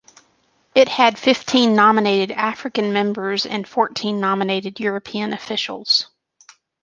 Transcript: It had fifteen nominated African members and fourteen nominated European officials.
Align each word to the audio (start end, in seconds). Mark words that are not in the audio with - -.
It 0.73 0.89
had 0.89 1.19
fifteen 1.19 1.75
nominated 1.75 2.31
African 2.35 2.91
members 2.91 3.45
and 3.45 3.67
fourteen 3.67 4.19
nominated 4.19 4.79
European 4.79 5.31
officials. 5.31 6.07